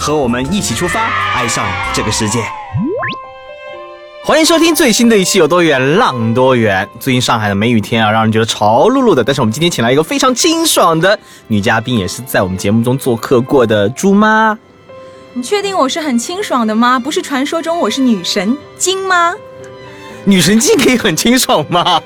[0.00, 0.98] 和我们一起出发，
[1.34, 1.62] 爱上
[1.92, 2.42] 这个世界。
[4.24, 6.88] 欢迎收听最新的一期《有多远浪多远》。
[6.98, 9.22] 最近上海的梅雨天啊，让人觉得潮漉漉的。
[9.22, 11.18] 但是我们今天请来一个非常清爽的
[11.48, 14.58] 女嘉宾，也是在我们节目中做客过的猪妈。
[15.34, 16.98] 你确定我是很清爽的吗？
[16.98, 19.34] 不是传说中我是女神精吗？
[20.24, 22.00] 女神经可以很清爽吗？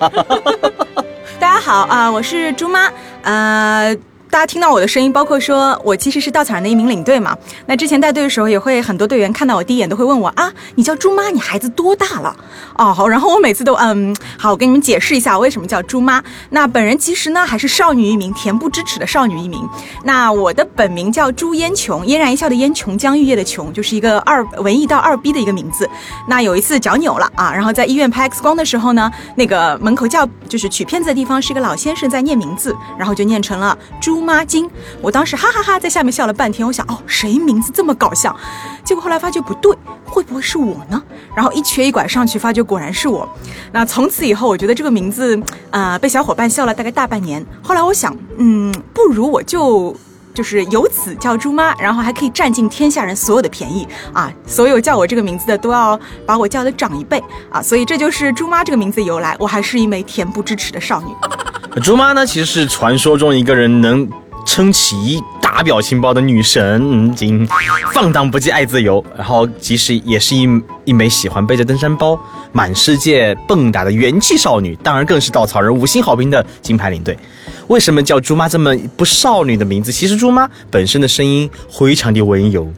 [1.38, 2.90] 大家好啊、我是猪妈，
[3.22, 3.96] 呃。
[4.34, 7.38] 大家听到我的声音，包括说我其实是稻草人的一名领队嘛。
[7.66, 12.34] 那之前带队的时候，也会很多队员看到我第一眼都会问我啊，你叫猪妈，你孩子多大了？
[12.76, 16.20] 哦，好，然后我每次都嗯，好，我跟你们解释一下为什么叫猪妈。
[16.50, 19.64] 那本人其实呢还是少女一名，恬不知耻的少女一名。
[20.02, 25.88] 那我的本名叫朱烟琼，嫣然一笑的嫣，琼浆玉液的琼，就是一个二文艺到二逼的一个名字。
[26.26, 34.68] 那有一次脚扭了啊，然后在医院拍 X 光的时候呢，那个门口叫就是取片子的地方是一个老先生在念名字，然后就念成了猪妈精。
[35.02, 38.34] 我当时哈哈哈在下面笑了半天，我想哦谁名字这么搞笑？
[38.82, 41.02] 结果后来发觉不对，会不会是我呢？
[41.36, 43.28] 然后一瘸一拐上去，发觉果然是我。
[43.72, 47.44] 那从此以后，我觉得这个名字啊、被小伙伴笑了大概大半年。
[47.62, 49.94] 后来我想，嗯，不如我就。
[50.34, 54.30] 就是由此叫猪妈，然后还可以占尽天下人所有的便宜啊！
[54.46, 57.62] 所有叫我这个名字的都要把我叫的长一辈啊！
[57.62, 59.36] 所以这就是猪妈这个名字由来。
[59.38, 61.08] 我还是一枚恬不知耻的少女。
[61.80, 64.08] 猪妈呢，其实是传说中一个人能
[64.44, 67.46] 撑起一大表情包的女神，嗯，经
[67.92, 70.48] 放荡不羁爱自由，然后即使也是一
[70.84, 72.18] 一枚喜欢背着登山包
[72.52, 77.16] 满世界蹦跶的元气少女，当然更是稻草人五星好评的金牌领队。
[77.68, 79.90] 为什么叫猪妈这么不少女的名字？
[79.90, 82.70] 其实猪妈本身的声音非常的温柔。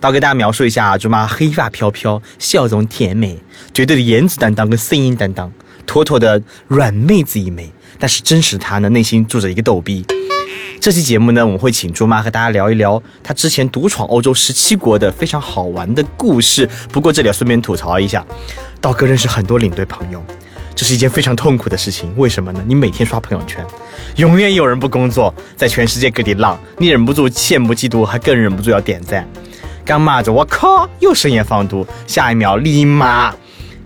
[0.00, 3.38] 倒给大家描述一下，猪妈黑发飘飘，笑容甜美，
[3.72, 5.50] 绝对的颜值担当跟声音担当，
[5.86, 7.72] 妥妥的软妹子一枚。
[7.98, 10.04] 但是真实她呢，内心住着一个逗逼。
[10.80, 16.68] 这期节目呢，我们会请猪妈和大家聊一聊她之前独闯欧洲十七国的非常好玩的故事。
[16.92, 18.24] 不过这里要顺便吐槽一下，
[18.80, 20.22] 道哥认识很多领队朋友，
[20.74, 22.12] 这是一件非常痛苦的事情。
[22.16, 22.62] 为什么呢？
[22.66, 23.64] 你每天刷朋友圈，
[24.16, 29.26] 永远有人不工作，在全世界各地浪，你忍不住羡慕嫉妒，还更忍不住要点赞。
[29.86, 33.34] 刚骂着我靠，又深夜放毒，下一秒立马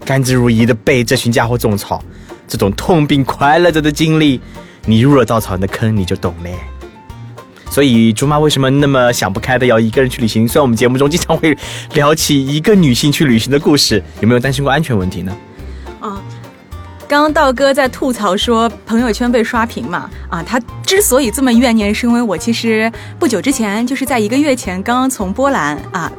[0.05, 2.03] 甘之如饴的被这群家伙种草。
[2.49, 4.41] 这种痛并快乐着的经历，
[4.89, 6.55] 你入了稻草人的坑，你就懂嘞。
[7.71, 10.49] 所以猪妈为什么那么想不开的要一个人去旅行？
[10.49, 11.55] 虽然我们节目中经常会
[11.93, 15.37] 聊起一个女性去旅行的故事，有没有担心过安全问题呢？
[16.01, 16.19] 啊，
[17.07, 26.11] 刚刚道哥在吐槽说朋友圈被刷屏嘛，啊，他之所以这么怨念，是因为我其实不久之前，就是在一个月前刚刚从波兰啊。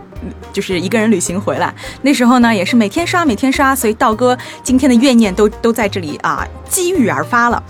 [0.52, 7.62] 就是一个人旅行回来，那时候呢也是每天刷每天刷，所以道哥今天的怨念都都在这里啊积郁而发了。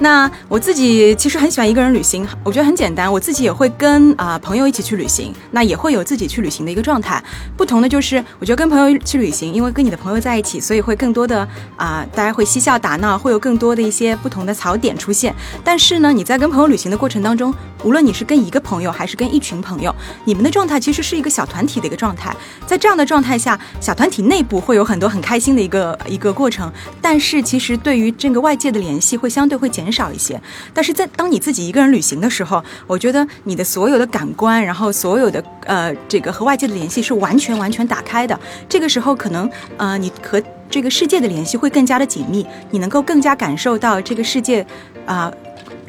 [0.00, 7.22] 那我自己其实很喜欢一个人旅行，我觉得很简单，我自己也会跟啊、朋友一起去旅行，那也会有自己去旅行的一个状态。
[7.56, 11.46] 不同的就是，我觉得跟朋友去旅行，因为跟你的朋友在一起，所以会更多的
[11.76, 15.34] 啊、大家会嬉笑打闹，会有更多的一些不同的槽点出现。
[15.64, 17.52] 但是呢，你在跟朋友旅行的过程当中，
[17.82, 19.92] 无论你是跟一个朋友还是跟一群朋友，
[20.24, 22.34] 你们的状态其实是一个小团体的一个状态。
[22.66, 26.72] 在这样的状态下，小团体内部会有很多很开心的一个一个过程，
[27.02, 30.40] 但是其实对于这个外界的联系会相对会减少一些。
[30.72, 38.38] 但是在当你自己一个人旅行的时候，我觉得你的所有的感官，然后所有的呃这个和外界的联系是完全完全打开的。
[38.68, 44.64] 这个时候可能呃你和这个世界的联系会更加的紧密，你能够更加感受到这个世界
[45.04, 45.32] 啊。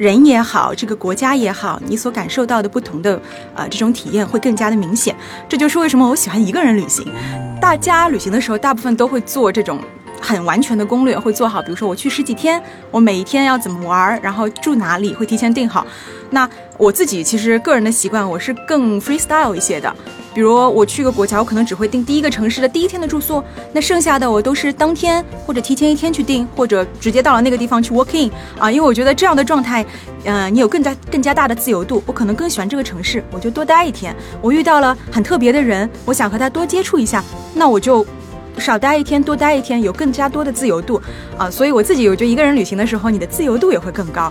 [0.00, 3.20] 人也好，这个国家也好，你所感受到的不同的
[3.54, 5.14] 呃这种体验会更加的明显。
[5.46, 7.06] 这就是为什么我喜欢一个人旅行。
[7.60, 9.78] 大家旅行的时候，大部分都会做这种
[10.20, 15.86] 很完全的攻略，会做好，比如说我去十几天，我每一天要怎么玩，然后住哪里，会提前定好。
[16.32, 19.92] 那我自己其实个人的习惯，我是更 freestyle 一些的。
[20.32, 29.84] 比如我去个国家，我可能只会定第一个城市的第一天的住宿，那剩下的我都是当天或者提前一天去定，或者直接到了那个地方去 walk in 啊，因为我觉得这样的状态，
[30.24, 32.00] 呃，你有更加更加大的自由度。
[32.06, 34.14] 我可能更喜欢这个城市，我就多待一天。
[34.40, 38.06] 我遇到了很特别的人，我想和他多接触一下，那我就
[38.60, 41.00] 少待一天，多待一天，有更加多的自由度
[41.38, 41.50] 啊。
[41.50, 44.30] 所以我自己我觉得一个人旅行的时候，你的自由度也会更高。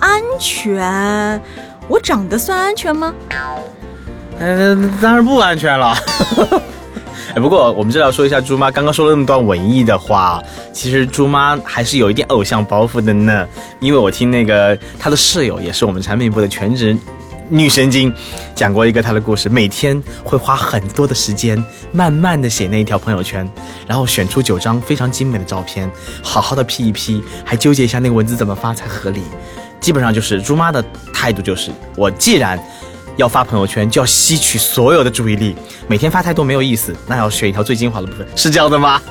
[0.00, 1.40] 安全，
[1.86, 3.14] 我长得算安全吗？
[4.38, 5.94] 嗯、当然不安全了。
[7.32, 10.42] 哎，不过我们这要说一下猪妈刚刚说了那么段文艺的话，
[10.72, 13.46] 其实猪妈还是有一点偶像包袱的呢。
[13.78, 16.96] 因为我听那个她的室友也是我们产品部的全职
[17.50, 18.12] 女神经，
[18.54, 21.62] 讲过一个她的故事，每天会花很多的时间，
[21.92, 23.48] 慢慢的写那一条朋友圈，
[23.88, 25.90] 然后选出九张非常精美的照片，
[26.22, 29.22] 好好的 P 一 P，还纠结一下那个文字怎么发才合理。
[29.80, 32.58] 基本上就是猪妈的态度就是，我既然
[33.16, 35.56] 要发朋友圈，就要吸取所有的注意力，
[35.88, 39.02] 每天发太多没有意思，那要选一条最精华的部分，是这样的吗？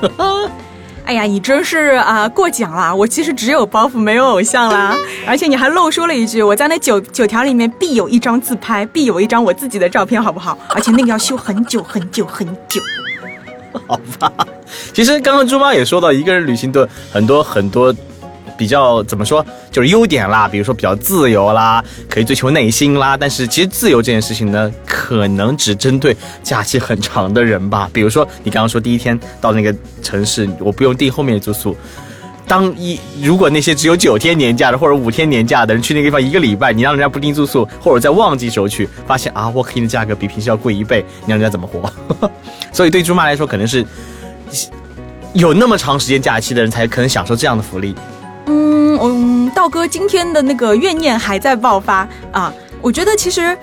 [1.04, 2.94] 哎呀，你真是啊、过奖啦！
[2.94, 4.96] 我其实只有包袱，没有偶像啦。
[5.26, 10.56] 而且你还漏说了一句，我在那九九条里面必有一张自拍，必有一张我自己的照片，好不好？
[10.68, 12.80] 而且那个要修很久很久很久。
[13.86, 14.32] 好吧，
[14.92, 17.94] 其实刚刚猪妈也说到，一个人旅行的很多很多
[18.60, 19.42] 比较怎么说，
[19.72, 23.16] 就是优点啦，比如说比较自由啦，可以追求内心啦。
[23.16, 27.88] 但是其实自由这件事情呢，可能只针对假期很长的人吧。
[27.90, 31.74] 比如说你刚刚说第一天到那个城市，我不用订后面的住宿。
[32.46, 41.90] 当一如果那些只有九天年假的或者五天年假的人去那个地方一个礼拜，你让人家不订住宿，或者在旺季时候去，发现啊，walk in 的价格比平时要贵一倍，你让人家怎么活？
[42.74, 43.86] 所以对猪妈来说，可能是
[45.32, 47.94] 有那么长时间假期的人才可能享受这样的福利。
[48.50, 52.52] 嗯嗯，道哥今天的那个怨念还在爆发啊！
[52.82, 53.56] 我觉得其实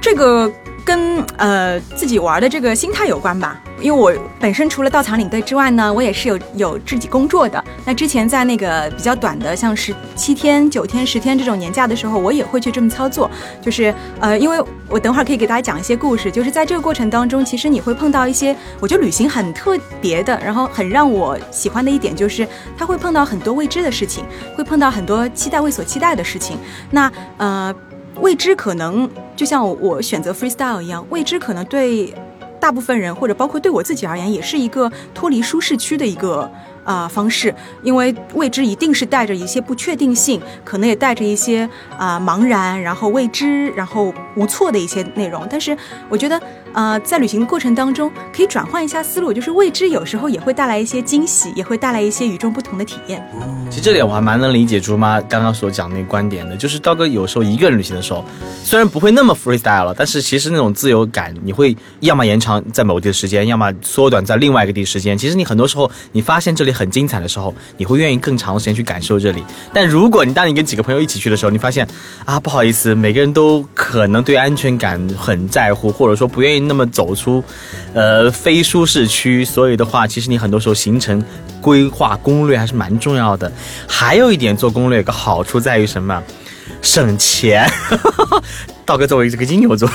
[0.00, 0.50] 这个
[0.84, 3.60] 跟呃自己玩的这个心态有关吧。
[3.80, 7.62] 因为我本身除了到场领队之外呢，我也是有有自己工作的。
[7.84, 13.30] 那之前在那个比较短的，像十七天、九天、十天这种年假的时候，我也会去这么操作。
[13.60, 22.46] 就是呃，因为我等会儿可以给大家讲一些故事，就是在这个过程当中，其实你会碰到一些，我觉得旅行很特别的，然后很让我喜欢的一点就是，
[22.78, 24.24] 它会碰到很多未知的事情，
[24.56, 26.56] 会碰到很多期待未所期待的事情。
[26.90, 27.74] 那呃，
[28.20, 32.14] 未知可能就像我选择 freestyle 一样，未知可能对。
[32.60, 36.50] 大部分人或者包括对我自己而言，也是一个脱离舒适区的一个
[36.82, 41.68] 啊、方式，因为未知一定是带着一些不确定性，可能也带着一些
[41.98, 45.46] 啊、茫然，然后未知，然后无措的一些内容。
[45.50, 45.76] 但是
[46.08, 46.40] 我觉得，
[46.74, 53.24] 呃，在旅行的过程当中，可以转换一下思路，就是未知有时候也会带来一些惊喜，也会带来一些与众不同的体验。
[53.70, 58.24] 其实这点我还蛮能理解猪妈刚刚所讲那个观点的，就是刀哥有时候一个人旅行的时候，
[58.62, 65.16] 虽然不会那么 freestyle 了，但是其实那种自由感，你会要么延长在某地的时间，要么缩短在另外一个地的时间。
[65.16, 69.44] 其实你很多时候，你发现这里很精彩的时候，你会愿意更长的时间去感受这里。
[69.72, 71.86] 但如果你当你跟几个朋友一起去的时候，你发现
[72.24, 77.42] 啊，不好意思，每个人都可能对安全感很在乎，或者说不愿意那么走出，
[77.92, 79.44] 呃，非舒适区。
[79.44, 81.22] 所以的话，其实你很多时候行程
[81.60, 83.50] 规划攻略还是蛮重要的。
[83.86, 86.22] 还有一点，做攻略有个好处在于什么？
[86.80, 87.66] 省钱。
[88.84, 89.88] 道哥作为这个金牛座，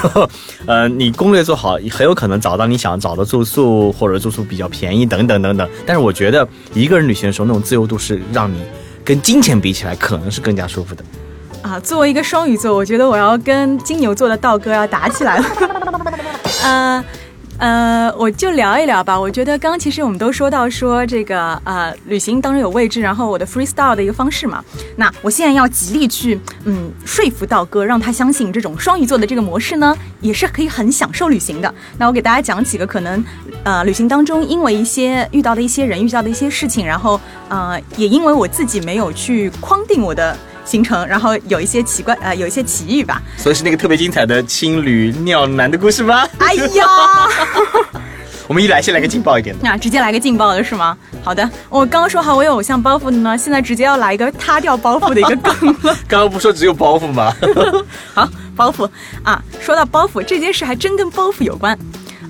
[0.66, 5.70] 呃，你攻略做好，很有可能找到你想找的住宿，或者住宿比较便宜，等等等等。
[5.86, 8.64] 但是我觉得一个人旅行的时候，那种自由度是让你
[9.06, 11.04] 跟金钱比起来，可能是更加舒服的。
[11.62, 15.46] 啊，作为一个双鱼座，我觉得我要跟金牛座的道哥要打起来了。
[16.64, 17.04] 呃
[17.58, 19.20] 呃，我就聊一聊吧。
[19.20, 24.64] 我觉得刚刚其实我们都说到说这个呃，旅行当中有未知，然后我的 freestyle 的一个方式嘛。
[24.96, 31.74] 那我现在要极力去嗯说服道哥，让他相信这种双鱼座的这个模式呢，也是可以很享受旅行的。
[31.98, 33.22] 那我给大家讲几个可能
[33.64, 40.38] 呃旅行当中因为一些遇到的一些人遇到的一些事情，然后呃也因为我自己没有去框定我的。
[40.70, 43.20] 行程，然后有一些奇怪，呃，有一些奇遇吧。
[43.38, 46.28] 所以是那个特别精彩的青旅尿男的故事吗？
[46.38, 46.86] 哎呀，
[48.48, 49.62] 我们一来先来个劲爆一点的。
[49.64, 50.96] 那、直接来个劲爆的是吗？
[51.24, 55.98] 好的，我刚刚说好我有偶像包袱的呢，现在直接要来一个塌掉包袱的一个梗了。
[56.08, 57.34] 刚刚不说只有包袱吗？
[58.14, 58.88] 好，包袱
[59.24, 61.78] 啊，说到包袱这件事，还真跟包袱有关。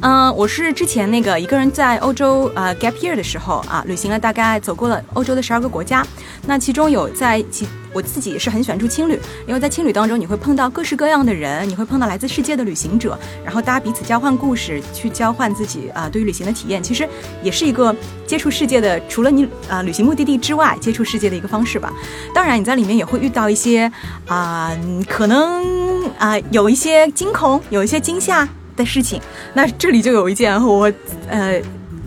[0.01, 6.06] 嗯、我是之前那个一个人在欧洲呃 gap year 的时候啊，旅行了大概走过了欧洲的十二个国家，
[6.46, 17.08] 那其中有在其我自己是很喜欢住青旅，因为在青旅当中你会碰到各式各样的人，你会碰到来自世界的旅行者，然后大家彼此交换故事，去交换自己啊、对于旅行的体验，其实
[17.44, 17.94] 也是一个
[18.25, 21.91] 接触世界的，除了你啊、旅行目的地之外，接触世界的一个方式吧。
[22.34, 23.91] 当然你在里面也会遇到一些
[24.27, 24.72] 啊、
[25.10, 28.48] 可能啊、有一些惊恐，有一些惊吓
[28.79, 29.21] 的事情。
[29.53, 30.91] 那这里就有一件我
[31.29, 31.62] 呃。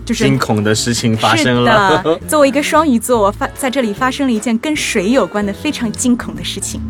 [0.05, 2.03] 就是惊恐的事情发生了是。
[2.03, 6.81] 的，作为一个双鱼座，我发在这里发生了一件跟水有关的非常惊恐的事情。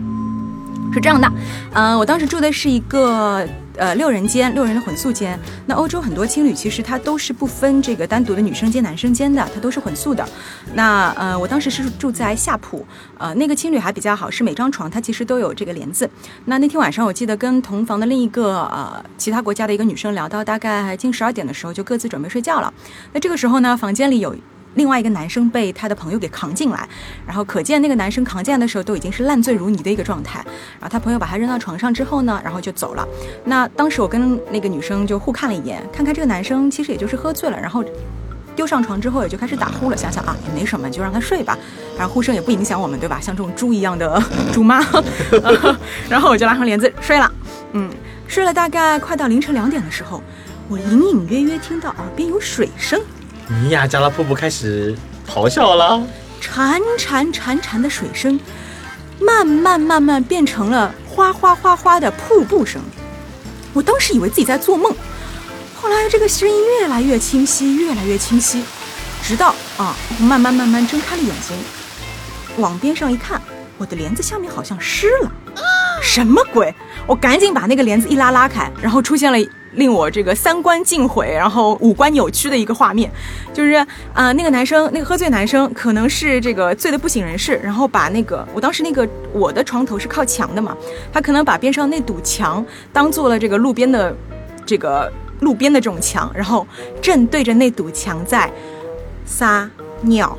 [0.95, 1.31] 是这样的，
[1.75, 5.38] 嗯、我当时住的是一个呃六人间，六人的混宿间。
[5.67, 10.26] 那欧洲很多青旅其实它都是不分这个单独的女生间、男生间的，它都是混宿的。
[10.75, 12.87] 那呃，我当时是住在夏普，
[13.19, 16.09] 呃，那个青旅还比较好，是每张床它其实都有这个帘子。
[16.45, 22.73] 那那天晚上我记得跟同房的另一个呃其他国家的一个女生聊到大概近十二点的时候，就各自准备睡觉了。
[23.12, 24.37] 那这个时候呢，房间里有。
[24.75, 26.88] 另外一个男生被他的朋友给扛进来，
[27.26, 30.45] 然后可见那个男生扛进来的时候都已经是烂醉如泥的一个状态。
[30.81, 33.07] 然后他朋友把他扔到床上之后呢，然后就走了。
[33.45, 37.85] 那当时我跟那个女生就互看了一眼，看看这个男生其实也就是喝醉了，然后
[38.55, 39.97] 丢上床之后也就开始打呼了。
[39.97, 41.57] 想想啊，也没什么，就让他睡吧，
[41.97, 43.19] 反正呼声也不影响我们，对吧？
[43.21, 44.85] 像这种猪一样的猪妈。
[46.09, 47.31] 然后我就拉上帘子睡了。
[47.73, 47.91] 嗯，
[48.29, 50.23] 睡了大概快到凌晨两点的时候，
[50.69, 53.00] 我隐隐约约听到耳边有水声。
[53.49, 54.97] 尼亚加拉瀑布开始
[55.29, 56.01] 咆哮了，
[56.41, 58.39] 潺潺潺潺的水声，
[59.21, 62.81] 慢慢慢慢变成了哗哗哗哗的瀑布声。
[63.73, 64.95] 我当时以为自己在做梦，
[65.75, 68.65] 后来这个声音越来越清晰，越来越清晰，
[69.23, 71.57] 直到啊，慢慢慢慢睁开了眼睛，
[72.59, 73.41] 往边上一看，
[73.77, 75.33] 我的帘子下面好像湿了，
[76.03, 76.75] 什么鬼？
[77.07, 79.39] 我赶紧把那个帘子一拉拉开，然后出现了。
[79.75, 83.11] 令我这个三观尽毁，然后五官扭曲的一个画面，
[83.52, 83.75] 就是
[84.12, 90.76] 啊，那个男生，那个喝醉男生，可能是这个醉的不省人事，然后把那个我当时那个我的床头是靠墙的嘛，
[91.12, 94.14] 他可能把边上那堵墙当做了这个路边的
[94.67, 95.11] 这个
[95.41, 96.67] 路边的这种墙，然后
[97.00, 98.50] 正对着那堵墙在
[99.25, 99.69] 撒
[100.02, 100.37] 尿，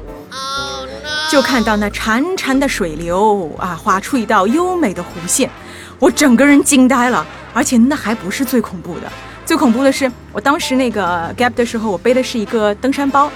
[1.32, 5.50] 就看到那潺潺的水流啊，划出一道优美的弧线，
[5.98, 7.26] 我整个人惊呆了。
[7.54, 9.12] 而且那还不是最恐怖的，
[9.46, 13.30] 最恐怖的是我当时那个 gap 的时候，我背的是一个登山包，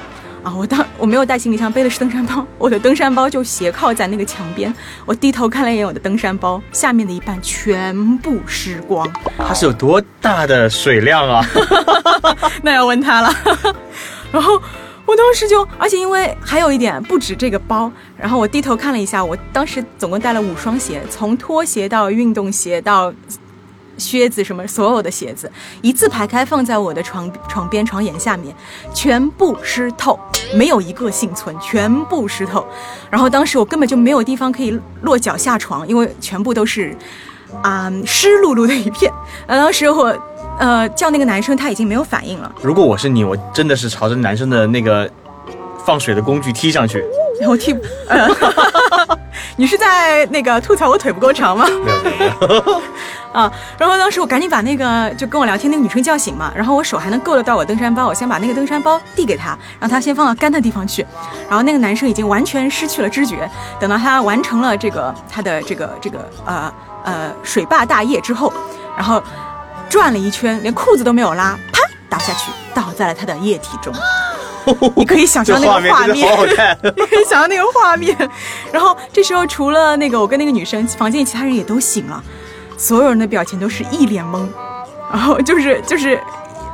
[0.44, 4.74] 啊，我当我没有带行李箱，背的是登山包，我的登山包就斜靠在那个墙边，
[5.06, 9.08] 我低头看了一眼我的登山包，下面的一半全部湿光，
[9.38, 11.46] 它是有多大的水量啊？
[12.64, 13.32] 那要问他了，
[14.32, 14.62] 然后。
[15.08, 23.14] 我当时就，而且因为还有一点不止这个包，然后我低头看了一下，我当时总共带了五双鞋，从拖鞋到运动鞋到
[23.98, 25.52] 靴子什么所有的鞋子
[25.82, 28.56] 一字排开放在我的床床边床沿下面，
[28.94, 30.20] 全部湿透，
[30.54, 32.66] 没有一个幸存，全部湿透。
[33.10, 36.96] 然后当时我根本就没有地方可以落脚下床，因为全部都是
[37.62, 39.12] 啊湿漉漉的一片。
[39.48, 40.18] 呃，当时我。
[40.60, 42.52] 呃，叫那个男生他已经没有反应了。
[42.64, 45.08] 如果我是你，我真的是朝着男生的那个
[45.86, 47.06] 放水的工具踢上去。
[47.48, 47.76] 我踢，
[49.56, 51.68] 你是在那个吐槽我腿不够长吗？
[51.70, 52.82] 没有没有。
[53.38, 61.06] 啊，然后当时我赶紧把那个就跟我聊天那个女生叫醒嘛，然后我手还能够得到我登山包，我先把那个登山包递给她，让她先放到干的地方去。
[61.48, 68.52] 然后那个男生已经完全失去了知觉，等到他完成了这个他的这个这个呃呃水坝大业之后，
[68.96, 69.22] 然后。
[69.90, 71.80] 转了一圈，连裤子都没有拉，啪
[72.10, 73.94] 倒下去，倒在了他的液体中。
[74.98, 76.28] 你可以想象那个画面，
[76.84, 78.14] 你可以想象那个画面。
[78.70, 82.22] 然后这时候，除了那个我跟那个女生，房间里其他人也都醒了，
[82.78, 84.48] 所有人的表情都是一脸懵，
[85.12, 86.18] 然后就是就是。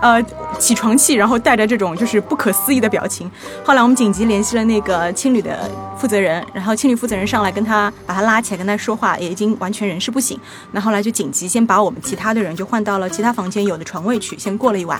[0.01, 0.21] 呃，
[0.59, 3.31] 起床气，然后带着这种就是不可思议的表情。
[3.63, 10.37] 后来我们紧急联系了那个青旅的负责人，然后青旅负责人上来跟他把他拉起来跟他说话，也已经完全人事不省。
[10.73, 14.99] 那后来就紧急先把我们其他的人就换到了其他房间有的床位去，先过了一晚。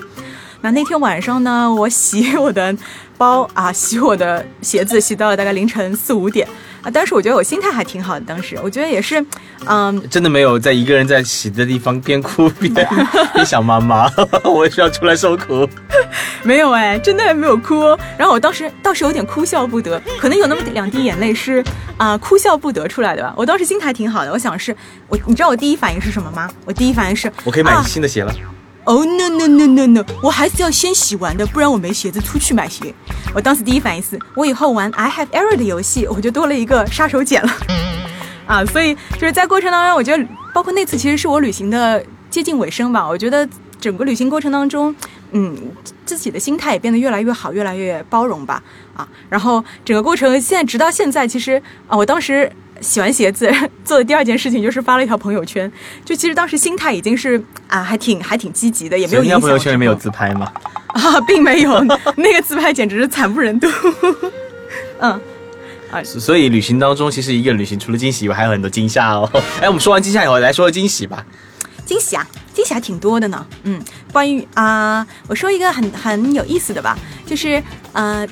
[0.61, 2.73] 那那天晚上呢，我洗我的
[3.17, 6.47] 包啊，洗我的鞋子，洗到了大概凌晨四五点。
[6.83, 8.25] 啊，当时我觉得我心态还挺好的。
[8.25, 9.25] 当时我觉得也是，
[9.65, 12.73] 嗯，真的没有在一个人在洗的地方边哭边
[13.33, 14.09] 边想妈妈，
[14.43, 15.67] 我需要出来受苦。
[16.43, 17.97] 没有哎，真的没有哭。
[18.17, 21.63] 然后我当时倒是有点哭笑不得，可能有那么两滴眼泪是
[21.95, 23.33] 啊哭笑不得出来的吧。
[23.37, 24.75] 我当时心态挺好的，我想是
[25.07, 26.49] 我，你知道我第一反应是什么吗？
[26.65, 28.33] 我第一反应是，我可以买新的鞋了。
[28.85, 32.93] 哦，no no no no no，我还是要先洗完的，不然我没鞋子出去买鞋。
[33.33, 37.51] 我当时第一反应是，我以后玩 I have error 的游戏，我就多了一个杀手锏了。
[38.45, 43.07] 啊，所以就是在过程当中，我觉得包括那次其实是我旅行的接近尾声吧。
[43.07, 43.47] 我觉得
[43.79, 44.93] 整个旅行过程当中，
[45.31, 45.55] 嗯，
[46.05, 48.61] 自己的心态也变得越来越好，越来越包容吧。
[48.93, 52.51] 啊，然后整个过程现在直到现在，其实啊，我当时。
[52.83, 53.49] 洗完鞋子
[53.85, 55.71] 做的第二件事情就是发了一条朋友圈，
[56.03, 59.39] 就其实当时心态已经是啊，还挺还挺积极的，也没有影响。
[59.39, 60.51] 朋友圈里面有自拍吗？
[60.93, 61.81] 啊，并没有，
[62.17, 63.67] 那个自拍简直是惨不忍睹。
[64.99, 65.19] 嗯，
[65.89, 69.27] 啊，所以旅行当中其实一个旅行除了惊喜以外还有很多惊吓哦。
[69.61, 71.25] 哎，我们说完惊吓以后来说惊喜吧。
[71.85, 73.45] 惊喜啊，惊喜还挺多的呢。
[73.63, 77.61] 嗯，关于啊，我说一个很很有意思的吧，就是
[77.93, 78.27] 呃。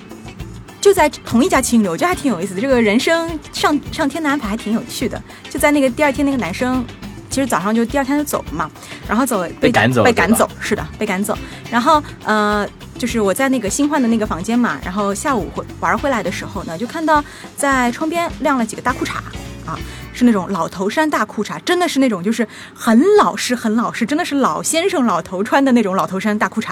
[0.82, 2.60] 就在同一家青旅，我觉得还挺有意思的。
[2.60, 5.22] 这个人生上上天的安排还挺有趣的。
[5.48, 6.84] 就在那个第二天，那个男生
[7.30, 8.70] 其实早上就第二天就走了嘛，
[9.08, 11.38] 然后走被赶走被赶走，是的，被赶走。
[11.70, 17.24] 然后呃，就是我在那个新换的那个房间嘛，然后下午回玩回来的时候呢，就看到
[17.56, 19.18] 在窗边晾了几个大裤衩
[19.66, 19.78] 啊。
[20.14, 26.70] 是那种老头衫大裤衩，真的是那种就是很老实、很老实，真的是老先生、老头穿的那种老头衫大裤衩。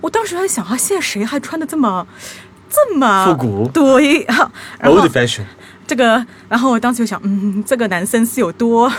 [0.00, 2.06] 我当时还想啊，现在谁还穿的这么
[2.68, 5.42] 这么复古对，啊然后 old fashion，
[5.86, 8.90] 这个，然后我当时就想，嗯，这个男生是有多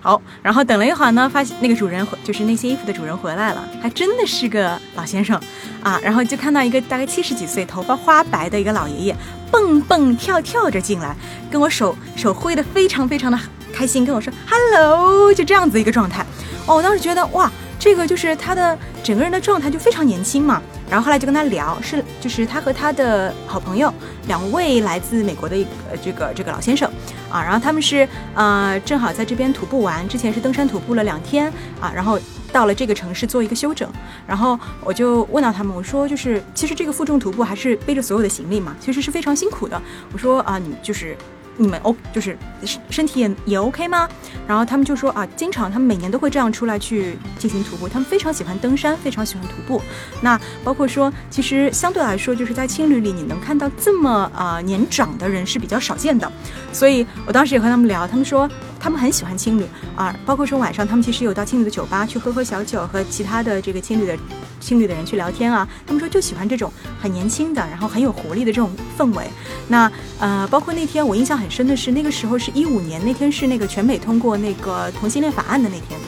[0.00, 0.20] 好。
[0.42, 5.40] 然后等了一会儿呢，发现那个主人，就是那些衣服的主人回来了，还真的是个老先生
[5.82, 5.98] 啊。
[6.02, 9.16] 然后就看到一个大概七十几岁、头发花白的一个老爷爷，
[9.50, 11.16] 蹦蹦跳跳着进来，
[11.50, 13.38] 跟我手手挥的非常非常的
[13.72, 16.24] 开心，跟我说 “hello”，就这样子一个状态。
[16.66, 20.60] 哦，我当时觉得哇，这个就是他的整个人的状态就非常年轻嘛。
[20.90, 23.92] 然后后来就跟他聊，是就是他和他的好朋友，
[24.26, 26.90] 两位来自美国的一个呃这个这个老先生
[27.30, 32.18] 啊，然后他们是呃正好在这边徒步完，之前是登山徒步了两天啊，然后
[32.52, 33.88] 到了这个城市做一个休整，
[34.26, 39.80] 然后我就问到他们，我说就是其实这个负重徒步还是背着所有的行李嘛，其实是非常辛苦的。
[40.12, 41.16] 我说啊，你就是。
[41.58, 44.08] 你们 O 就是身身体也也 OK 吗？
[44.46, 49.82] 然后他们就说啊，经常他们每年都会这样出来去进行徒步，他们非常喜欢登山，非常喜欢徒步。
[50.22, 56.30] 那包括说，其实相对来说，就是在青旅里你能看到这么啊、年长的人是比较少见的。
[56.72, 58.48] 所以我当时也和他们聊，他们说
[58.78, 64.16] 他们很喜欢青旅啊，包括说晚上他们其实有到青旅的酒吧去喝喝小酒，和其他的这个青旅的
[64.60, 65.66] 青旅的人去聊天啊。
[65.86, 69.24] 他们说就喜欢这种很年轻的，然后很有活力的这种氛围。
[69.68, 75.98] 那呃，包括那天我印象很深的是，那个时候是一五年，那天是那个全美通过那个同性恋法案的那天。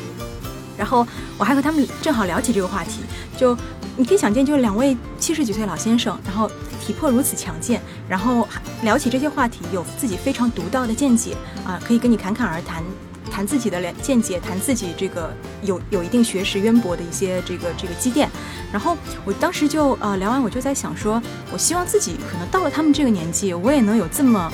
[0.77, 3.01] 然后我还和他们正好聊起这个话题，
[3.37, 3.57] 就
[3.97, 8.49] 你可以想见，就两位七十几岁老先生，然后体魄如此强健，然后
[8.83, 12.83] 聊起这些话题，有自己非常独到的见解啊、可以跟你侃侃而谈。
[13.31, 15.33] 谈自己的了见解，谈自己这个
[15.63, 18.29] 有有一定学识渊博的一些这个这个积淀，
[18.73, 21.23] 然后我当时就呃聊完，我就在想说，
[21.53, 24.53] 我希望自己可能到了他们这个年纪，我也能有这么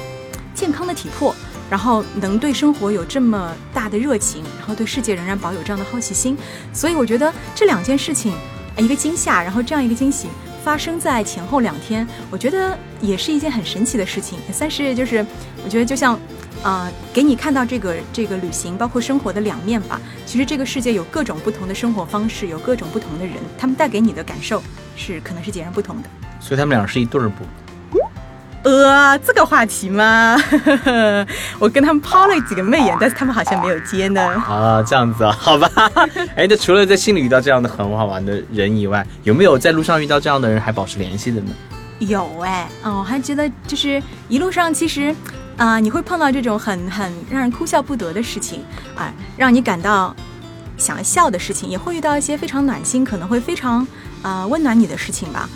[0.55, 1.35] 健康的体魄，
[1.71, 6.37] 然后能对生活有这么大的热情，然后对世界仍然保有这样的好奇心。
[6.73, 8.35] 所以我觉得这两件事情，
[8.77, 10.29] 一个惊吓，然后这样一个惊喜。
[10.67, 15.25] 发生在前后两天，我觉得也是一件很神奇的事情，也算是就是，
[15.65, 16.19] 我觉得就像，
[16.65, 20.01] 呃，给你看到这个这个旅行，包括生活的两面吧。
[20.27, 24.61] 其实这个世界有各种不同的生活方式，有各种不同的人，他们带给你的感受
[24.97, 26.09] 是可能是截然不同的。
[26.41, 27.45] 所以他们俩是一对儿不？
[28.67, 30.37] 呃，这个话题吗，
[31.61, 34.21] 我跟他们抛了几个媚眼，但是他们好像没有接呢。
[34.21, 35.71] 啊，这样子啊，好吧。
[36.35, 41.53] 哎，那除了在心里遇到这样的很好玩的人以外，有没有在路上遇到这样的人还保持联系的呢？
[42.01, 45.15] 有哎，嗯，我还觉得就是一路上其实，
[45.57, 48.65] 啊、你会碰到这种很很让人哭笑不得的事情
[48.97, 50.13] 啊、让你感到
[50.77, 53.87] 想笑的事情，也会遇到一些非常暖心，可能会非常
[54.23, 55.49] 啊、温暖你的事情吧。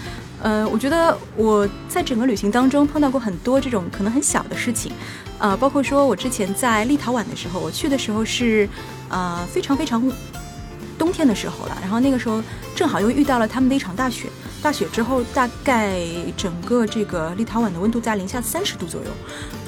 [0.42, 4.92] 呃，我觉得我在整个旅行当中碰到过很多这种可能很小的事情，
[5.38, 8.68] 呃，包括说我之前在立陶宛的时候，我去的时候是，
[9.08, 10.02] 呃，非常非常
[10.98, 12.42] 冬天的时候了，然后那个时候
[12.74, 14.28] 正好又遇到了他们的一场大雪，
[14.62, 15.98] 大雪之后大概
[16.36, 19.10] 整个这个立陶宛的温度在零下三十度左右，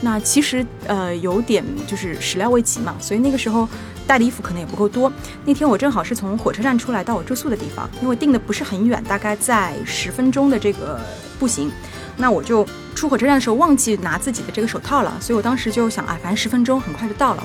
[0.02, 3.66] 那其实呃有点就是始料未及嘛，所以那个时候
[4.06, 5.10] 带的衣服可能也不够多。
[5.44, 11.00] 那天我正好是从火车站出来到我住宿的地方，因为定的不是很远，大概在十分钟的这个
[11.38, 11.70] 步行。
[12.18, 17.42] 那我就出火车站的时候忘记拿自己的这个手套了，所以我当时就想，啊，反正十分钟很快就到了。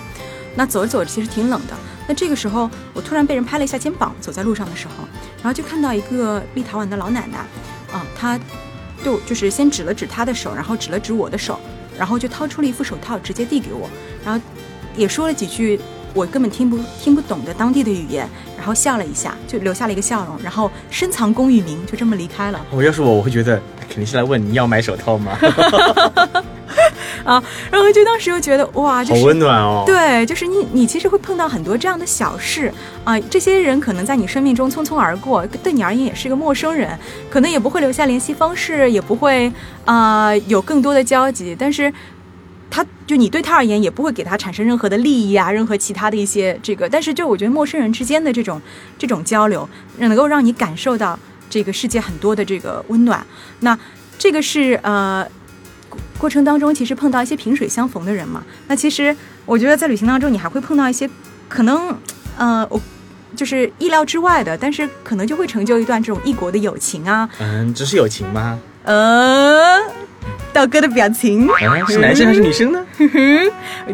[0.56, 1.74] 那走着走着其实挺冷的，
[2.08, 5.08] 那这个时候我突然被人拍了一下肩膀，走在路上的时候，
[5.38, 7.38] 然后就看到一个立陶宛的老奶奶，
[7.92, 8.40] 啊，她
[9.04, 11.60] 就就是先指了指她的手，然后指了指我的手，
[11.98, 13.90] 然后就掏出了一副手套直接递给我，
[14.26, 14.44] 然后
[14.96, 15.80] 也说了几句
[16.14, 22.60] 我根本听不听不懂的当地的语言，然后笑了一下，就留下了一个笑容，然后深藏功与名，就这么离开了。
[22.72, 25.38] 我要是我，我会觉得肯定是来问你要买手套吗？
[27.28, 36.98] 啊，然后就当时又觉得哇，就好温暖哦。，对，就是你，你其实会碰到很多这样的小事啊、这些人可能在你生命中匆匆而过，对你而言也是个陌生人，
[37.30, 39.52] 可能也不会留下联系方式，也不会
[39.86, 41.94] 啊、有更多的交集，但是。
[42.70, 48.62] 他就你对他而言也不会给他产生任何的利益啊，任何其他的一些这个，但是就我觉得陌生人之间的这种
[48.98, 49.68] 这种交流，
[50.00, 51.18] 能够让你感受到
[51.50, 53.26] 这个世界很多的这个温暖。
[53.62, 53.76] 那
[54.20, 55.26] 这个是呃
[55.90, 58.44] 过过程当中，其实碰到一些萍水相逢的人嘛。
[58.68, 61.10] 那其实我觉得在旅行当中，你还会碰到一些
[61.48, 61.96] 可能
[62.38, 62.80] 呃我
[63.36, 67.30] 就是意料之外的，但是可能就会成就一段这种异国的友情啊。
[67.40, 68.60] 嗯，只是友情吗？
[68.84, 69.78] 呃，
[70.54, 71.46] 道哥的表情。
[71.46, 72.84] 嗯， 是男生还是女生呢？
[72.98, 73.52] 哼哼，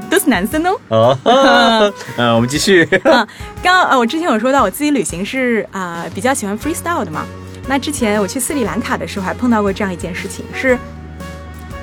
[0.09, 0.79] 都是男生哦。
[0.89, 1.17] 哦，
[2.15, 2.83] 呃，我们继续。
[3.03, 3.27] 啊，
[3.63, 7.25] 刚刚呃，我之前有说到我自己旅行是啊、比较喜欢 freestyle 的嘛。
[7.67, 10.77] 那之前我去斯里兰卡的时候，还碰到过这样一件事情，是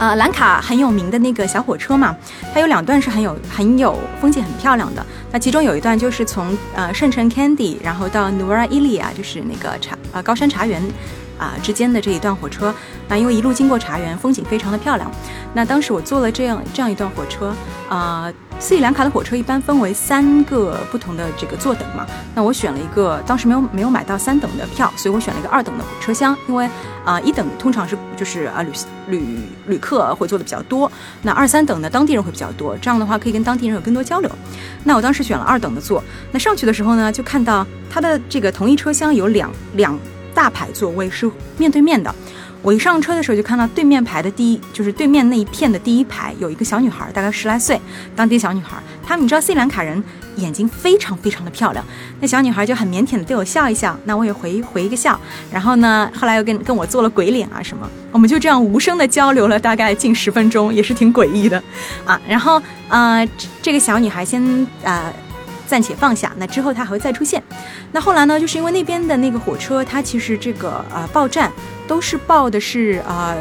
[0.00, 2.16] 呃，兰卡很有名的那个小火车嘛，
[2.54, 5.04] 它有两段是很有很有风景很漂亮的。
[5.30, 10.82] 那其中有一段就是从呃圣城 Candy，然后到 Nuwara Eliya，就是那个茶呃高山茶园
[11.40, 12.72] 啊、之间的这一段火车。
[13.08, 15.10] 那因为一路经过茶园，风景非常的漂亮。
[15.54, 17.52] 那当时我坐了这样这样一段火车，
[17.88, 22.06] 啊、斯里兰卡的火车一般分为三个不同的这个坐等嘛。
[22.34, 26.68] 那我选了一个，当时没有没有买到三等的票，所以我选了一个二等的车厢，因为
[27.04, 28.70] 啊、一等通常是就是啊、旅
[29.08, 30.90] 旅旅客会坐的比较多，
[31.22, 34.30] 那二三等呢当地人会比较多，这样的话可以跟当地人有更多交流。
[34.84, 39.98] 那我当时选了二等的座，那上去的时候呢，就看到它的这个同一车厢有两两
[40.34, 42.14] 大排座位是面对面的。
[42.62, 47.80] 我一上车的时候就看到对面排的第一，就是对面那一片的第一排有一个小女孩，大概十来岁，
[48.14, 48.76] 当地小女孩。
[49.02, 50.04] 她们你知道斯里兰卡人
[50.36, 51.82] 眼睛非常非常的漂亮，
[52.20, 55.18] 那小女孩就很腼腆的对我笑一笑，那我也回回一个笑，
[55.50, 57.08] 然后呢，后来又跟跟我做了。
[57.08, 59.58] 鬼脸啊什么，我们就这样无声的交流了。
[59.58, 61.60] 大概近十分钟，也是挺诡异的
[62.04, 62.20] 啊。
[62.28, 63.26] 然后呃，
[63.62, 65.10] 这个小女孩先呃。
[65.70, 67.40] 暂且放下，那之后她还会再出现。
[67.92, 71.52] 那后来呢，就是因为那边的那个火车，它其实这个呃报站
[71.86, 73.36] 都是报的是呃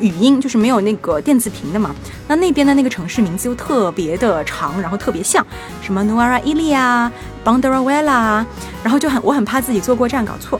[0.00, 1.94] 语音，就是没有那个电子屏的嘛。
[2.26, 5.46] 那那边的那个城市名字又特别的长，然后特别像
[5.82, 7.12] 什么 Nuara Ili 啊、
[7.44, 8.46] Bandarawela 啊，
[8.82, 10.58] 然后就很我很怕自己坐过站搞错。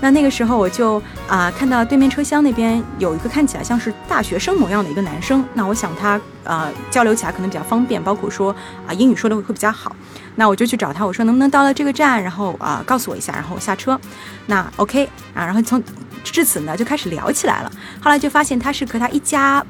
[0.00, 8.54] 那那个时候我就啊、看到对面车厢那边有一个看起来像是大学生模样的一个男生，那我想他呃交流起来可能比较方便，包括说
[8.86, 9.96] 啊、英语说的会比较好。
[10.36, 13.98] 那我就去找他，我说能不能到了这个站，然后啊、告诉我一下，然后我下车。
[14.46, 15.82] 那 OK 啊，然后从
[16.22, 17.70] 至此呢就开始聊起来了。
[18.00, 19.64] 后来就发现他是和他一家。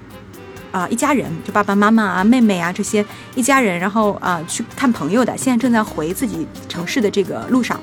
[0.73, 7.81] 啊、一家人就爸爸妈妈啊、妹妹啊这些一家人，然后啊、去看朋友的，现在正在回自己城市的这个路上。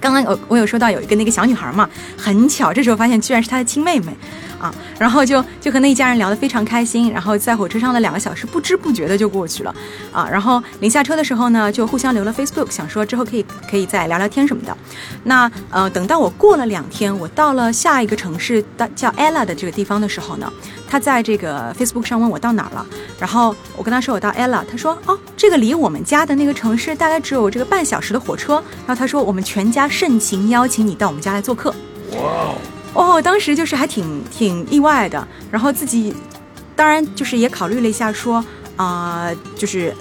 [0.00, 4.16] 刚刚我我有说到有一个那个小女孩嘛，很巧，这时候发现居然是她的亲妹妹，
[4.58, 9.74] 啊，然后就就和那一家人聊得非常开心，然后在火车上的两个小时不知不觉的就过去了，
[10.12, 14.76] 啊，然后临下车的时候呢，就互相留了 Facebook，想说之后可以可以再聊聊天什么的。
[15.24, 20.52] 那呃，等到我过了两天，我到了下一个城市到叫 Ella 的这个地方的时候呢，
[20.88, 22.86] 他在这个 Facebook 上问我到哪儿了，
[23.20, 28.54] 然后我跟他说我到 Ella，他说哦，这个离我们家的那个城市大概只有这个半小时的火车，
[28.86, 31.74] 然后他说我们全家盛情邀请你到我们家来做客。
[32.16, 32.54] 哇
[32.94, 36.14] 哦，当时就是还挺挺意外的，然后自己
[36.74, 38.42] 当然就是也考虑了一下说，
[38.76, 39.94] 啊、就是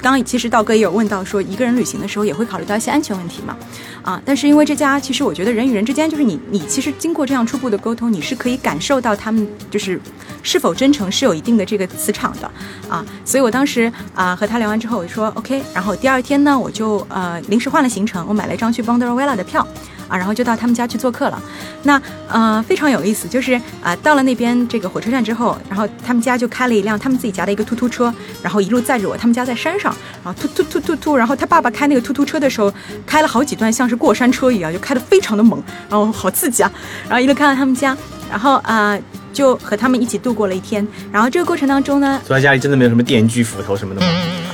[0.00, 3.56] 刚刚其实道哥也有问到说，一个人旅行的时候也会考虑到一些安全问题嘛，
[4.02, 10.00] 啊，但是因为这家其实我觉得人与人之间就是你你其实经过这样初步的沟通，你是可以感受到他们就是
[10.42, 12.50] 是否真诚是有一定的这个磁场的
[12.88, 19.66] 啊，所以我当时啊、和他聊完之后我就说 OK，然后第二天呢我就呃临时换了行程，我买了一张去 Bandarawela 的票。
[20.10, 21.42] 啊，然后就到他们家去做客了。
[21.84, 29.16] 那呃非常有意思，就是啊、到了那边这个火车站之后，然后他们家就开了一辆他们自己家的一个突突车，然后一路载着我。
[29.16, 29.94] 他们家在山上，
[30.24, 32.72] 然后突突突突突，然后他爸爸开那个突突车的时候，
[33.06, 36.72] 开了好几段像是过山车一样，就开得非常的猛，然后好刺激啊。
[37.08, 37.96] 然后一路开到他们家，
[38.30, 38.98] 然后啊、
[39.32, 40.86] 就和他们一起度过了一天。
[41.12, 44.06] 然后这个过程当中呢，所以家里真的没有什么电锯、斧头什么的吗？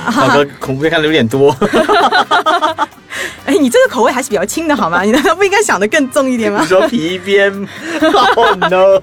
[0.15, 1.55] 道哥恐怖片看的有点多。
[3.57, 5.01] 哎，你这个口味还是比较轻的好吗？
[5.03, 6.67] 你难道不应该想的更重一点吗你？
[6.67, 7.51] 说皮鞭？
[8.35, 9.01] Oh no！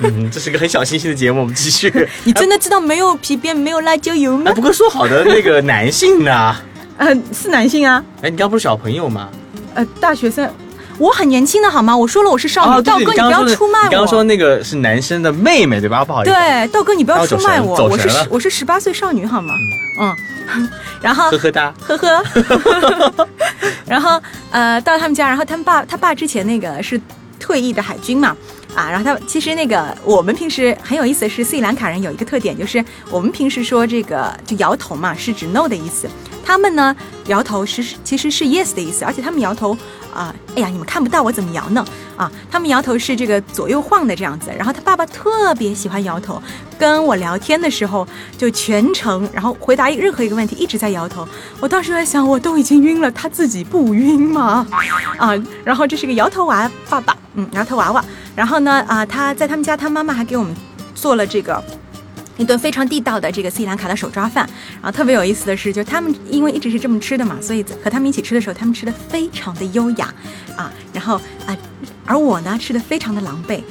[0.00, 2.08] 嗯，这是个很小清新的节目，我们继续。
[2.24, 4.54] 你真的知道没有皮鞭没有辣椒油吗哎，？
[4.54, 6.54] 不过说好的那个男性呢？
[6.98, 9.28] 呃，是男性啊，哎，你刚不是小朋友吗？
[9.74, 10.48] 呃，大学生，
[10.98, 11.94] 我很年轻的好吗？
[11.96, 13.84] 我说了我是少女，道哥不你刚刚说的要出卖我。
[13.84, 16.04] 你刚刚说那个是男生的妹妹对吧？
[16.04, 19.52] 不好意思，对，道哥你不要出卖我，我是我是十八岁少女好吗？
[20.00, 20.16] 嗯，
[21.02, 21.72] 然后呵呵哒。
[21.80, 23.28] 呵呵，
[23.86, 27.00] 然后呃，到他们家，然后他们爸他爸之前那个是
[27.38, 28.36] 退役的海军嘛。
[28.76, 36.06] 啊，然后他其实那个我们平时很有意思的是，斯里兰卡人有一个特点，就是我们平时说这个就摇头嘛，是指 no 的意思。
[36.44, 36.94] 他们呢
[37.26, 39.76] 摇头是其实是 yes 的意思，而且他们摇头
[40.14, 41.84] 啊、哎呀，你们看不到我怎么摇呢？
[42.16, 44.52] 啊，他们摇头是这个左右晃的这样子。
[44.56, 46.40] 然后他爸爸特别喜欢摇头，
[46.78, 51.26] 跟我聊天的时候就全程，然后回答任何一个问题一直在摇头。
[51.60, 54.66] 我当时在想，我都已经晕了，他自己不晕吗？
[55.18, 55.34] 啊，
[55.64, 58.04] 然后这是个摇头娃爸爸，嗯，摇头娃娃。
[58.36, 60.54] 然后呢，啊，他在他们家，他妈妈还给我们
[60.94, 61.60] 做了这个。
[62.38, 70.12] 一顿非常地道的这个斯里兰卡的手抓饭，然后特别有意思的是，就他们因为一直是这么吃的嘛，所以和他们一起吃的时候，他们吃的非常的优雅
[70.54, 71.14] 啊，然后
[71.46, 71.56] 啊，
[72.04, 73.62] 而我呢吃的非常的狼狈，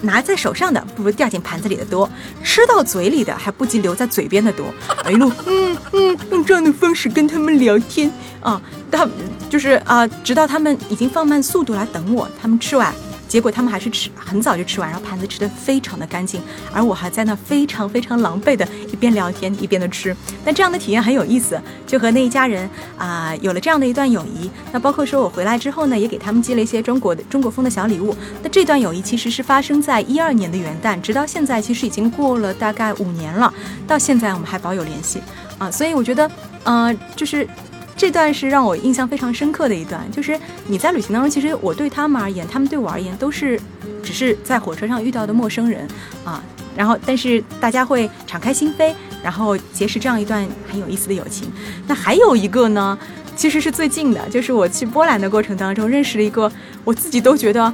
[0.00, 2.08] 拿在手上的不如掉进盘子里的多，
[2.42, 4.72] 吃到嘴里的还不及留在嘴边的多。
[5.04, 8.58] 我一路嗯嗯用这样的方式跟他们聊天啊，
[8.90, 9.06] 他
[9.50, 12.90] 就是啊，直到他们已经放慢速度来等我，他们吃完。
[13.32, 16.38] 结果他们还是吃很早就吃完，然后盘子吃的非常的干净，
[16.70, 20.14] 而我还在那非常非常狼狈的一边聊天一边的吃。
[20.44, 22.68] 那这样的体验很有意思，就和那一家人
[22.98, 24.50] 啊有了这样的一段友谊。
[24.70, 28.14] 那包括说我回来之后呢，也给他们寄了一些中国的中国风的小礼物。
[28.42, 33.50] 那这段友谊其实是发生在一二年的元旦，直到现在其实已经过了大概五年了，
[33.86, 35.22] 到现在我们还保有联系
[35.56, 35.70] 啊。
[35.70, 36.30] 所以我觉得，
[36.64, 37.48] 呃，就是。
[37.96, 43.60] 这段是让我印象非常深刻的一段，就是你在旅行当中，其实我对他们而言，他们对我而言都是
[44.02, 45.86] 只是在火车上遇到的陌生人
[46.24, 46.42] 啊。
[46.74, 51.46] 然后，但是大家会敞开心扉，然后结识这样一段很有意思的友情。
[51.86, 52.98] 那还有一个呢，
[53.36, 56.50] 其实是最近的，就是我去波兰的过程当中认识了一个，
[56.82, 57.72] 我自己都觉得，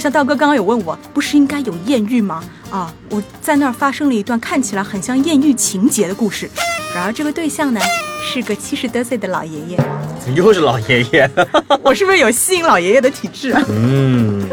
[0.00, 2.42] 像道哥刚刚有问我，不是应该有艳遇吗？
[2.70, 6.48] 啊，我在那儿发生了一段看起来很像艳遇情节的故事。
[6.94, 7.80] 然而这个对象呢？
[8.22, 9.76] 是个七十多岁的老爷爷，
[10.20, 11.30] 怎 么又是老爷爷，
[11.82, 13.62] 我是不是有吸引老爷爷的体质啊？
[13.70, 14.48] 嗯，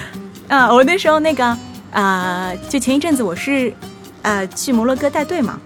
[0.48, 1.56] 啊，我那时候那个
[1.92, 3.72] 啊，就前一阵子我是
[4.22, 5.58] 呃去摩洛哥带队嘛，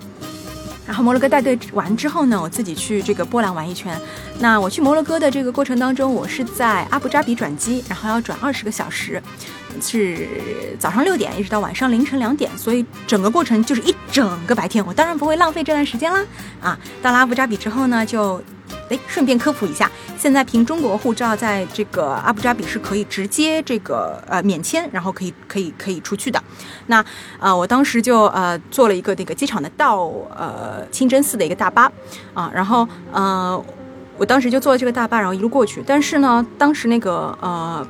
[0.87, 3.99] 然后摩洛哥带队完之后呢，我自己去这个波兰玩一圈。
[4.39, 9.23] 那我去摩洛哥的这个过程当中，我是在阿布扎比转机，然后要转二十个小时。
[9.83, 10.29] 是
[10.79, 14.85] 早上六点一直到晚上凌晨两点，所以整个过程就是一整个白天。
[14.87, 16.25] 我当然不会浪费这段时间啦。
[16.61, 18.41] 啊，到了阿布扎比之后呢，就，
[18.91, 26.43] 哎，顺便科普一下，现在凭中国护照在这个阿布扎比是可以直接这个呃免签，然后可以可以可以出去的。
[26.87, 27.05] 那
[27.39, 31.91] 啊，我当时就呃坐了一个那个机场的到呃清真寺的一个大巴
[32.35, 33.65] 啊，然后呃
[34.17, 35.83] 我当时就坐了这个大巴，然后一路过去。
[35.87, 37.87] 但是呢，当时那个呃。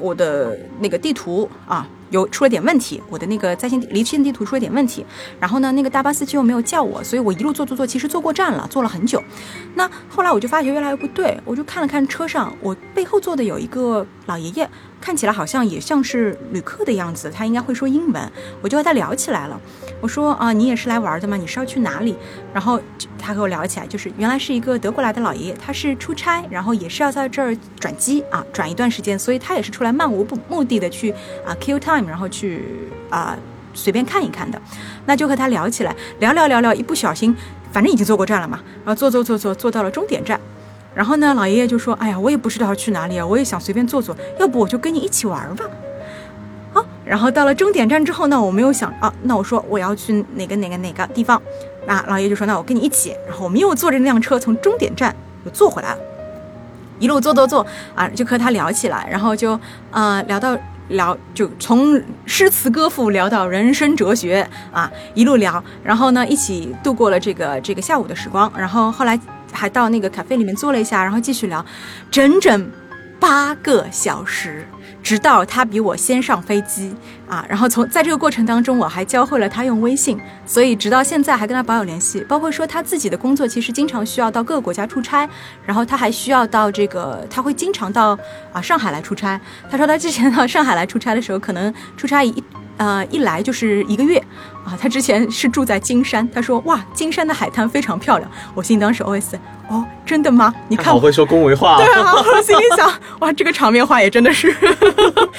[0.00, 5.04] 我的那个地图啊，有出了点问题，我的那个在线离线地图出了点问题，
[5.40, 9.20] 然后呢，那个大巴司机又没有叫我，所以我一路坐坐坐，其实坐过站了，坐了很久。
[9.74, 14.70] 那后来我就发觉越来越不对，我就看了看车上，我背后坐的有一个老爷爷。
[15.02, 19.60] 看起来好像也像是旅客的样子，他应该会说英文，我就和他聊起来了。
[20.00, 21.36] 我说啊，你也是来玩的吗？
[21.36, 22.16] 你是要去哪里？
[22.54, 22.80] 然后
[23.18, 31.10] 他和我聊起来，就是原来是一个德国来的老爷爷，他是出差，然后也是要在这儿转机啊，转一段时间，所以他也是出来漫无不目的的去
[31.44, 32.64] 啊 kill time，然后去
[33.10, 33.36] 啊
[33.74, 34.62] 随便看一看的。
[35.06, 37.36] 那就和他聊起来，聊聊聊聊，一不小心，
[37.72, 40.40] 反正已经坐过站了嘛，然后坐坐坐坐坐到了终点站。
[40.94, 45.64] 然后呢，老爷爷就说：“哎呀，我也不知道要去哪里啊，我也想随便坐坐，要不我就跟你一起玩吧。”
[46.74, 51.40] 好，然后到了终点站之后呢，我没有想啊，那我说我要去哪个哪个哪个地方，
[51.86, 55.98] 那老爷就说：“那我跟你一起。”然后我们又坐着那辆车从终点站又坐回来了，
[56.98, 59.58] 一路坐坐坐啊，就和他聊起来，然后就
[59.90, 60.54] 呃聊到
[60.88, 69.18] 聊，就从诗词歌赋聊到人生哲学啊，一路聊，然后呢一起度过了这个这个下午的时光，然后后来。
[69.52, 71.64] 还到那个咖啡里面坐了一下，然后继续聊，
[72.10, 72.70] 整整
[73.20, 74.66] 八个小时，
[75.02, 76.92] 直到他比我先上飞机
[77.28, 77.46] 啊。
[77.48, 82.20] 然后从在这个过程当中，我还教会了他用微信，所以直到现在还跟他保有联系。
[82.28, 85.28] 包括说他自己的工作其实经常需要到各个国家出差，
[85.64, 88.18] 然后他还需要到这个，他会经常到
[88.52, 89.40] 啊上海来出差。
[89.70, 92.42] 他说他之前到上海来出差的时候，可能出差一。
[92.78, 94.20] 呃，一来就是一个月，
[94.64, 99.34] 啊，他之前是住在金山，他说哇，金山的海滩非常漂亮，我心当时 OS，
[99.68, 100.52] 哦，真的吗？
[100.68, 104.54] 你看我会说恭维话，对啊，我心里想， 哇，这个场面话也真的是，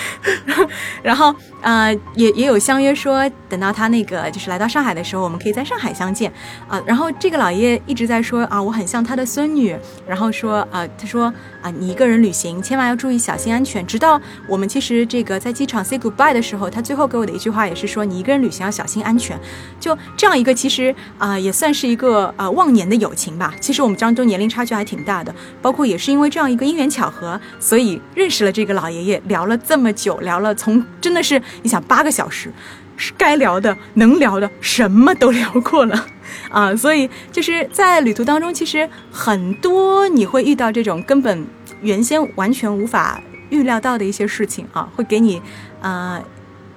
[1.01, 1.33] 然后。
[1.63, 6.29] 呃，也也有相约说，等到他那个就是来到上海的时候，我们可以在上海相见
[6.67, 6.77] 啊。
[6.85, 9.73] 然后这个老爷爷一直在说啊，我很像他的孙女。
[10.05, 13.87] 然后说啊，他说啊，你一个人旅行千万要注意小心安全。
[13.87, 19.39] 直到我们其实这个在机场 say goodbye 的时候，他最后给我的一句话也是说，你一个人旅行要小心安全。
[19.79, 23.53] 就这样一个其实啊，也算是一个呃忘年的友情吧。
[23.61, 31.41] 其实我们当中年龄差距还挺大的，包括也是因为这样一个因缘巧合，所以认识了这个老爷爷，聊了这么久，聊了从真的是。
[31.63, 32.53] 你想八个小时，
[32.95, 36.05] 是该聊的、能聊的，什么都聊过了
[36.51, 36.75] 啊！
[36.75, 41.47] 所以就是在旅途当中，其实很多你会遇到这种根本
[41.81, 45.41] 原先完全无法预料到的一些事情啊，会给你
[45.81, 46.21] 啊，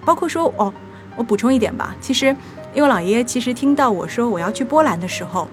[0.07, 0.73] 包括说哦，
[1.17, 2.35] 我补充一点吧，其实
[2.77, 5.49] 因为老爷爷其实听到我说我要去波兰的时候，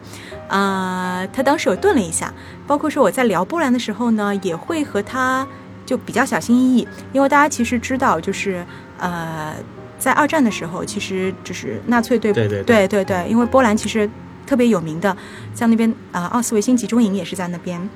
[0.49, 2.31] 呃，他当时有顿了一下，
[2.67, 5.47] 包括说我在聊波兰的时候呢，也会和他
[5.85, 8.63] 就比较小心翼翼，因为大家其实知道就是。
[8.99, 9.53] 呃，
[9.99, 14.09] 在二战的时候，其实就是纳粹对对对对对对，因为波兰其实
[14.47, 15.17] 特别有名的，
[15.53, 17.89] 像那边啊，奥斯维辛集中营也是在那边。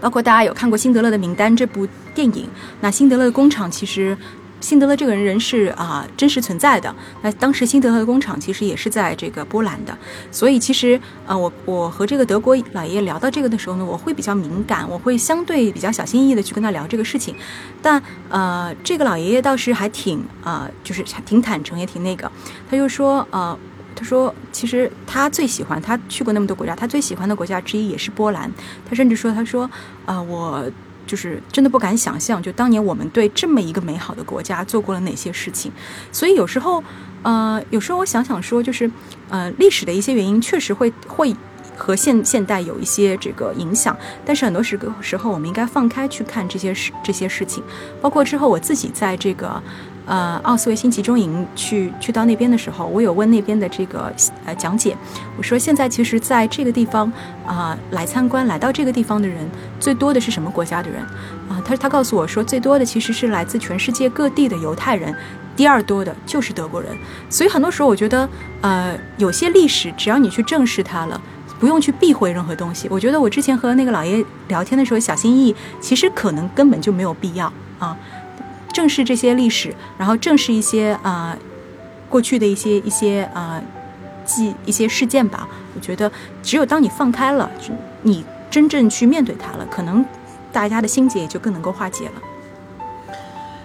[0.00, 2.48] 包括大家有看过《辛德勒的名单》这部电影，
[2.80, 4.16] 那辛德勒的工厂其实
[4.62, 6.94] 辛德勒这个人人是啊、真实存在的。
[7.20, 9.94] 那当时辛德勒工厂其实也是在这个波兰的，
[10.30, 17.34] 所以其实呃，我我和这个德国老爷爷聊到这个的时候呢，我会比较敏感，我会相对比较小心翼翼的去跟他聊这个事情。
[17.82, 22.30] 但呃，这个老爷爷倒是还挺呃，就是挺坦诚，也挺那个。
[22.70, 23.58] 他就说呃。
[23.94, 28.50] 他说：“其实他最喜欢，他去过那么多国家，他最喜欢的国家之一也是波兰。
[28.88, 29.70] 他甚至说，他说，
[30.06, 30.64] 呃，我
[31.12, 35.70] 就是真的不敢想象，就当年我们对这么一个美好的国家做过了哪些事情。
[36.10, 36.82] 所以有时候，
[37.22, 38.90] 呃，有时候我想想说，就是
[39.28, 41.36] 呃，历史的一些原因确实会会
[41.76, 43.94] 和现现代有一些这个影响，
[44.24, 47.62] 但是很多时时候，我们应该放开去看这些事这些事情。
[48.00, 49.62] 包括之后我自己在这个。”
[50.04, 54.12] 呃，奥斯维辛集中营去去到那边的时候，我有问那边的这个
[54.44, 54.96] 呃讲解，
[55.36, 57.10] 我说现在其实在这个地方
[57.46, 59.38] 啊、来参观来到这个地方的人
[59.78, 61.00] 最多的是什么国家的人
[61.48, 65.14] 啊、他他告诉我说最多的其实是来自全世界各地的犹太人，
[65.54, 66.90] 第二多的就是德国人。
[67.30, 68.28] 所以很多时候我觉得
[68.60, 71.20] 呃有些历史只要你去正视它了。
[71.60, 72.88] 不用去避讳任何东西。
[72.90, 77.46] 我觉得我之前和那个老爷聊天的时候小心翼翼，其实可能根本就没有必要
[77.78, 77.96] 啊。
[78.72, 81.36] 正视这些历史，然后正视一些啊、
[82.08, 83.60] 过去的一些一些啊、
[84.24, 85.46] 记一些事件吧。
[85.74, 86.10] 我觉得
[86.42, 90.04] 只有当你放开了，就你真正去面对它了，可能
[90.52, 92.12] 大家的心结也就更能够化解了。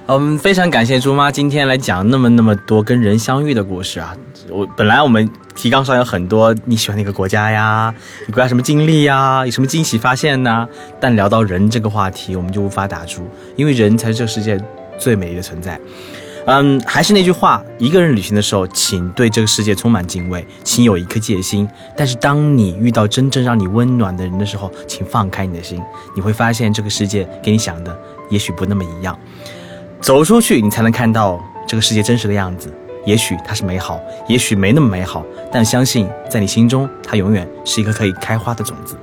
[0.06, 4.16] 我们非常感谢猪妈今天来讲那么那么多跟人相遇的故事啊！
[4.50, 7.94] 我本来我们提纲上有很多你喜欢哪个国家呀，
[8.26, 10.66] 你国家什么经历呀，有什么惊喜发现呐、
[10.98, 14.58] 但聊到人这个话题，我们就无法打住，因为人才是这世界
[14.98, 15.80] 最美丽的存在。
[16.50, 21.68] 嗯，还是那句话，一个人旅行的时候，请对这个世界充满敬畏，请有一颗戒心。
[21.94, 25.82] 但是当你遇到真正让你温暖的人的时候，请放开你的心，
[26.16, 27.94] 你会发现这个世界跟你想的
[28.30, 29.20] 也许不那么一样。
[30.00, 32.74] 走出去，你才能看到这个世界真实的样子。
[33.06, 38.96] 也许它是美好，也许没那么美好，但相信在你心中，它永远是一颗可以开花的种子。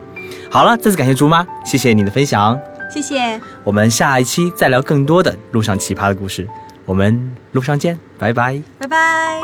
[0.51, 2.59] 好了，再次感谢猪妈，谢谢你的分享。
[2.95, 3.41] 谢谢。
[3.65, 6.49] 我们下一期再聊更多的路上奇葩的故事。
[6.87, 8.63] 我们路上见，拜拜。
[8.79, 9.41] 拜拜。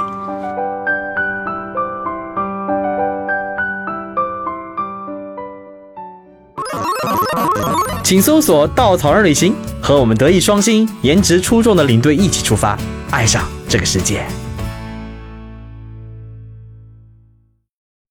[8.04, 12.78] 请搜索“稻草人旅行”，和我们德艺双馨、颜值出众的领队一起出发，
[13.10, 14.26] 爱上这个世界。